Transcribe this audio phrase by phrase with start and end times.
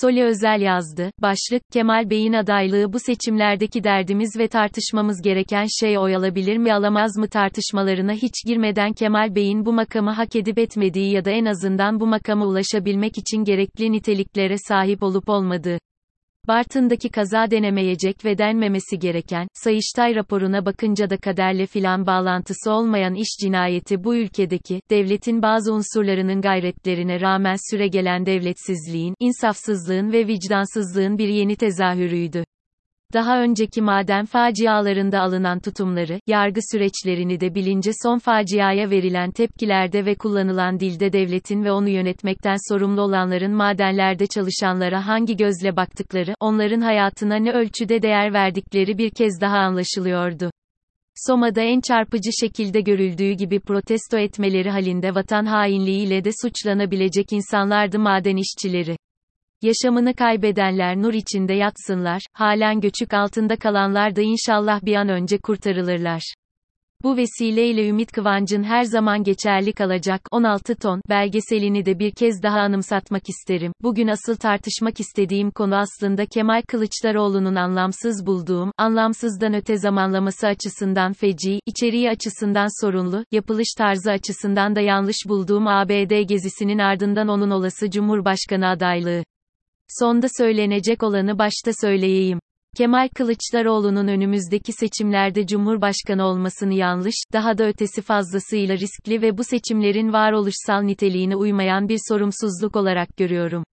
[0.00, 1.10] Soli Özel yazdı.
[1.22, 7.16] Başlık, Kemal Bey'in adaylığı bu seçimlerdeki derdimiz ve tartışmamız gereken şey oy alabilir mi alamaz
[7.16, 12.00] mı tartışmalarına hiç girmeden Kemal Bey'in bu makamı hak edip etmediği ya da en azından
[12.00, 15.78] bu makama ulaşabilmek için gerekli niteliklere sahip olup olmadığı.
[16.48, 23.28] Bartın'daki kaza denemeyecek ve denmemesi gereken, Sayıştay raporuna bakınca da kaderle filan bağlantısı olmayan iş
[23.42, 31.56] cinayeti bu ülkedeki, devletin bazı unsurlarının gayretlerine rağmen süregelen devletsizliğin, insafsızlığın ve vicdansızlığın bir yeni
[31.56, 32.43] tezahürüydü.
[33.12, 40.14] Daha önceki maden facialarında alınan tutumları, yargı süreçlerini de bilince son faciaya verilen tepkilerde ve
[40.14, 47.36] kullanılan dilde devletin ve onu yönetmekten sorumlu olanların madenlerde çalışanlara hangi gözle baktıkları, onların hayatına
[47.36, 50.50] ne ölçüde değer verdikleri bir kez daha anlaşılıyordu.
[51.14, 58.36] Soma'da en çarpıcı şekilde görüldüğü gibi protesto etmeleri halinde vatan hainliğiyle de suçlanabilecek insanlardı maden
[58.36, 58.96] işçileri.
[59.62, 66.34] Yaşamını kaybedenler nur içinde yatsınlar, halen göçük altında kalanlar da inşallah bir an önce kurtarılırlar.
[67.04, 72.60] Bu vesileyle Ümit Kıvancın her zaman geçerli kalacak 16 ton belgeselini de bir kez daha
[72.60, 73.72] anımsatmak isterim.
[73.82, 81.60] Bugün asıl tartışmak istediğim konu aslında Kemal Kılıçdaroğlu'nun anlamsız bulduğum, anlamsızdan öte zamanlaması açısından feci,
[81.66, 88.68] içeriği açısından sorunlu, yapılış tarzı açısından da yanlış bulduğum ABD gezisinin ardından onun olası Cumhurbaşkanı
[88.68, 89.24] adaylığı.
[89.88, 92.38] Sonda söylenecek olanı başta söyleyeyim.
[92.76, 100.12] Kemal Kılıçdaroğlu'nun önümüzdeki seçimlerde Cumhurbaşkanı olmasını yanlış, daha da ötesi fazlasıyla riskli ve bu seçimlerin
[100.12, 103.64] varoluşsal niteliğine uymayan bir sorumsuzluk olarak görüyorum.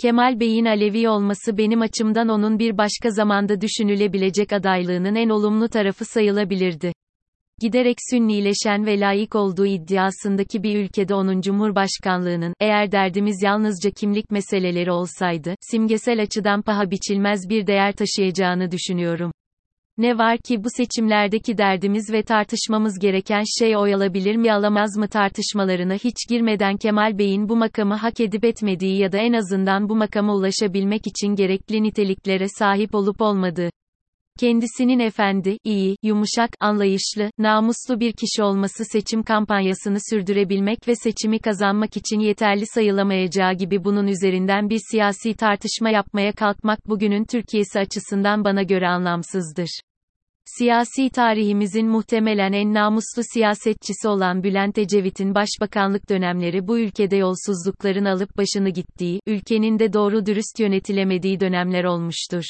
[0.00, 6.04] Kemal Bey'in Alevi olması benim açımdan onun bir başka zamanda düşünülebilecek adaylığının en olumlu tarafı
[6.04, 6.92] sayılabilirdi
[7.62, 14.90] giderek sünnileşen ve layık olduğu iddiasındaki bir ülkede onun cumhurbaşkanlığının, eğer derdimiz yalnızca kimlik meseleleri
[14.92, 19.32] olsaydı, simgesel açıdan paha biçilmez bir değer taşıyacağını düşünüyorum.
[19.98, 25.08] Ne var ki bu seçimlerdeki derdimiz ve tartışmamız gereken şey oy alabilir mi alamaz mı
[25.08, 29.96] tartışmalarına hiç girmeden Kemal Bey'in bu makamı hak edip etmediği ya da en azından bu
[29.96, 33.70] makama ulaşabilmek için gerekli niteliklere sahip olup olmadığı.
[34.38, 41.96] Kendisinin efendi, iyi, yumuşak, anlayışlı, namuslu bir kişi olması seçim kampanyasını sürdürebilmek ve seçimi kazanmak
[41.96, 48.62] için yeterli sayılamayacağı gibi bunun üzerinden bir siyasi tartışma yapmaya kalkmak bugünün Türkiye'si açısından bana
[48.62, 49.80] göre anlamsızdır.
[50.58, 58.36] Siyasi tarihimizin muhtemelen en namuslu siyasetçisi olan Bülent Ecevit'in başbakanlık dönemleri bu ülkede yolsuzlukların alıp
[58.36, 62.44] başını gittiği, ülkenin de doğru dürüst yönetilemediği dönemler olmuştur.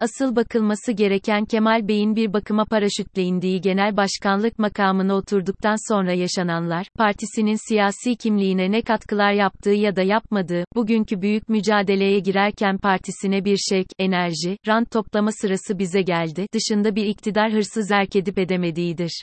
[0.00, 6.86] Asıl bakılması gereken Kemal Bey'in bir bakıma paraşütle indiği genel başkanlık makamına oturduktan sonra yaşananlar,
[6.98, 13.56] partisinin siyasi kimliğine ne katkılar yaptığı ya da yapmadığı, bugünkü büyük mücadeleye girerken partisine bir
[13.56, 19.22] şek, enerji, rant toplama sırası bize geldi, dışında bir iktidar hırsız erk edip edemediğidir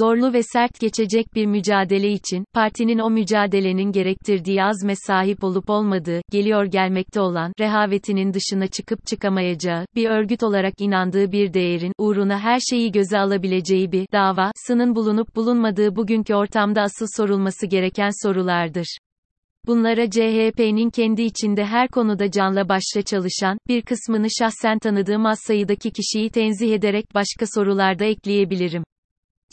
[0.00, 6.20] zorlu ve sert geçecek bir mücadele için, partinin o mücadelenin gerektirdiği azme sahip olup olmadığı,
[6.30, 12.60] geliyor gelmekte olan, rehavetinin dışına çıkıp çıkamayacağı, bir örgüt olarak inandığı bir değerin, uğruna her
[12.70, 18.98] şeyi göze alabileceği bir, dava, sının bulunup bulunmadığı bugünkü ortamda asıl sorulması gereken sorulardır.
[19.66, 25.90] Bunlara CHP'nin kendi içinde her konuda canla başla çalışan, bir kısmını şahsen tanıdığım az sayıdaki
[25.90, 28.82] kişiyi tenzih ederek başka sorularda ekleyebilirim.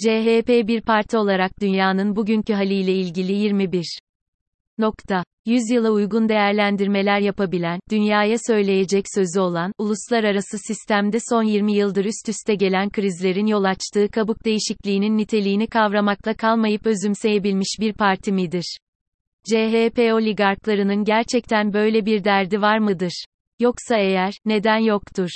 [0.03, 3.99] CHP bir parti olarak dünyanın bugünkü haliyle ilgili 21
[4.77, 5.23] nokta.
[5.45, 12.55] Yüzyıla uygun değerlendirmeler yapabilen, dünyaya söyleyecek sözü olan, uluslararası sistemde son 20 yıldır üst üste
[12.55, 18.77] gelen krizlerin yol açtığı kabuk değişikliğinin niteliğini kavramakla kalmayıp özümseyebilmiş bir parti midir?
[19.43, 23.25] CHP oligarklarının gerçekten böyle bir derdi var mıdır?
[23.59, 25.29] Yoksa eğer, neden yoktur?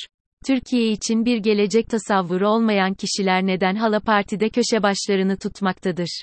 [0.48, 6.22] Türkiye için bir gelecek tasavvuru olmayan kişiler neden hala partide köşe başlarını tutmaktadır?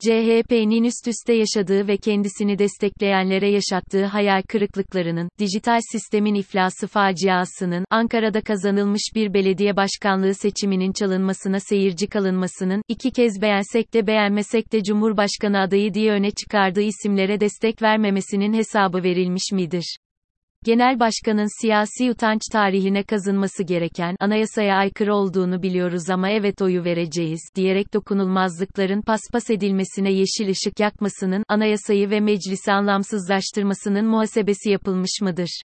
[0.00, 8.40] CHP'nin üst üste yaşadığı ve kendisini destekleyenlere yaşattığı hayal kırıklıklarının, dijital sistemin iflası faciasının, Ankara'da
[8.40, 15.60] kazanılmış bir belediye başkanlığı seçiminin çalınmasına seyirci kalınmasının, iki kez beğensek de beğenmesek de Cumhurbaşkanı
[15.60, 19.96] adayı diye öne çıkardığı isimlere destek vermemesinin hesabı verilmiş midir?
[20.64, 27.40] Genel başkanın siyasi utanç tarihine kazınması gereken, anayasaya aykırı olduğunu biliyoruz ama evet oyu vereceğiz,
[27.54, 35.62] diyerek dokunulmazlıkların paspas edilmesine yeşil ışık yakmasının, anayasayı ve meclisi anlamsızlaştırmasının muhasebesi yapılmış mıdır?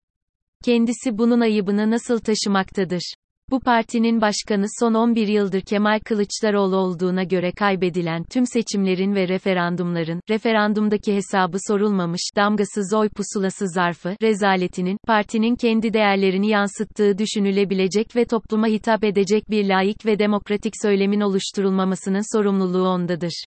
[0.66, 3.14] Kendisi bunun ayıbını nasıl taşımaktadır?
[3.52, 10.22] Bu partinin başkanı son 11 yıldır Kemal Kılıçdaroğlu olduğuna göre kaybedilen tüm seçimlerin ve referandumların,
[10.30, 18.68] referandumdaki hesabı sorulmamış, damgasız oy pusulası zarfı, rezaletinin, partinin kendi değerlerini yansıttığı düşünülebilecek ve topluma
[18.68, 23.44] hitap edecek bir layık ve demokratik söylemin oluşturulmamasının sorumluluğu ondadır.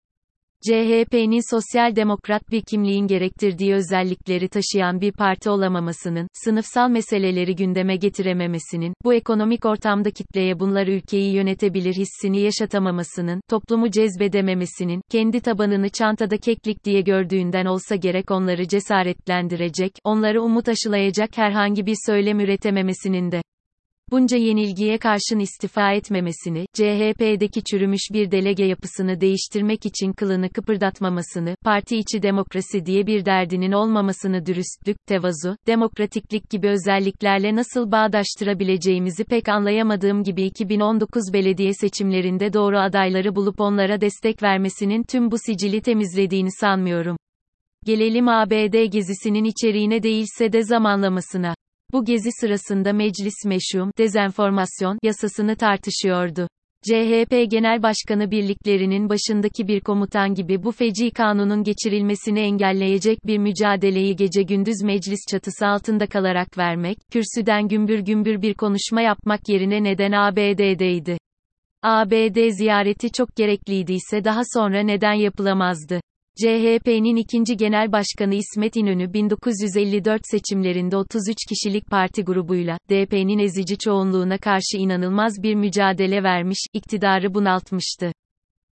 [0.66, 8.94] CHP'nin sosyal demokrat bir kimliğin gerektirdiği özellikleri taşıyan bir parti olamamasının, sınıfsal meseleleri gündeme getirememesinin,
[9.04, 16.86] bu ekonomik ortamda kitleye bunlar ülkeyi yönetebilir hissini yaşatamamasının, toplumu cezbedememesinin, kendi tabanını çantada keklik
[16.86, 23.42] diye gördüğünden olsa gerek onları cesaretlendirecek, onları umut aşılayacak herhangi bir söylem üretememesinin de
[24.12, 31.98] bunca yenilgiye karşın istifa etmemesini, CHP'deki çürümüş bir delege yapısını değiştirmek için kılını kıpırdatmamasını, parti
[31.98, 40.24] içi demokrasi diye bir derdinin olmamasını dürüstlük, tevazu, demokratiklik gibi özelliklerle nasıl bağdaştırabileceğimizi pek anlayamadığım
[40.24, 47.18] gibi 2019 belediye seçimlerinde doğru adayları bulup onlara destek vermesinin tüm bu sicili temizlediğini sanmıyorum.
[47.86, 51.56] Gelelim ABD gezisinin içeriğine değilse de zamanlamasına.
[51.94, 56.48] Bu gezi sırasında meclis meşhum, dezenformasyon, yasasını tartışıyordu.
[56.84, 64.16] CHP Genel Başkanı birliklerinin başındaki bir komutan gibi bu feci kanunun geçirilmesini engelleyecek bir mücadeleyi
[64.16, 70.12] gece gündüz meclis çatısı altında kalarak vermek, kürsüden gümbür gümbür bir konuşma yapmak yerine neden
[70.12, 71.18] ABD'deydi?
[71.84, 76.02] ABD ziyareti çok gerekliydi daha sonra neden yapılamazdı?
[76.42, 84.38] CHP'nin ikinci genel başkanı İsmet İnönü 1954 seçimlerinde 33 kişilik parti grubuyla, DP'nin ezici çoğunluğuna
[84.38, 88.12] karşı inanılmaz bir mücadele vermiş, iktidarı bunaltmıştı.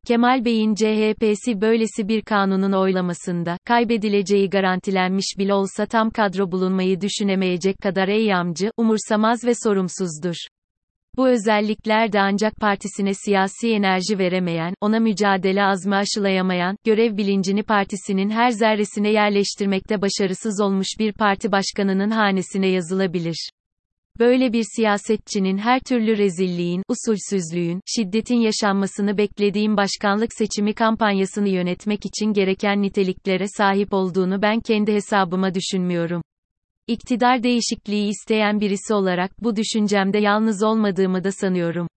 [0.07, 7.79] Kemal Bey'in CHP'si böylesi bir kanunun oylamasında, kaybedileceği garantilenmiş bile olsa tam kadro bulunmayı düşünemeyecek
[7.79, 10.37] kadar eyyamcı, umursamaz ve sorumsuzdur.
[11.17, 18.31] Bu özellikler de ancak partisine siyasi enerji veremeyen, ona mücadele azmi aşılayamayan, görev bilincini partisinin
[18.31, 23.51] her zerresine yerleştirmekte başarısız olmuş bir parti başkanının hanesine yazılabilir.
[24.19, 32.33] Böyle bir siyasetçinin her türlü rezilliğin, usulsüzlüğün, şiddetin yaşanmasını beklediğim başkanlık seçimi kampanyasını yönetmek için
[32.33, 36.23] gereken niteliklere sahip olduğunu ben kendi hesabıma düşünmüyorum.
[36.87, 41.89] İktidar değişikliği isteyen birisi olarak bu düşüncemde yalnız olmadığımı da sanıyorum.